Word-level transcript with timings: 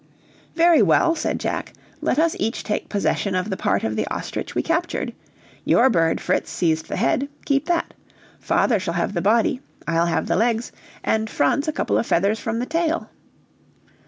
"Very 0.55 0.81
well," 0.81 1.13
said 1.13 1.39
Jack, 1.39 1.73
"let 2.01 2.17
us 2.17 2.35
each 2.39 2.63
take 2.63 2.89
possession 2.89 3.35
of 3.35 3.51
the 3.51 3.55
part 3.55 3.83
of 3.83 3.95
the 3.95 4.07
ostrich 4.07 4.55
we 4.55 4.63
captured. 4.63 5.13
Your 5.63 5.91
bird, 5.91 6.19
Fritz, 6.19 6.49
seized 6.49 6.87
the 6.87 6.95
head, 6.95 7.29
keep 7.45 7.67
that; 7.67 7.93
father 8.39 8.79
shall 8.79 8.95
have 8.95 9.13
the 9.13 9.21
body, 9.21 9.61
I'll 9.87 10.07
have 10.07 10.25
the 10.25 10.35
legs, 10.35 10.71
and 11.03 11.29
Franz 11.29 11.67
a 11.67 11.71
couple 11.71 11.99
of 11.99 12.07
feathers 12.07 12.39
from 12.39 12.57
the 12.57 12.65
tail." 12.65 13.11